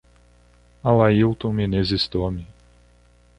[0.83, 2.47] Alailton Menezes Tome